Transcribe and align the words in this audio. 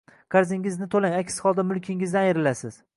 Qarzingizni 0.35 0.87
to‘lang 0.97 1.19
aks 1.19 1.39
holda 1.45 1.69
mulkingizdan 1.73 2.31
ayrilasiz 2.31 2.85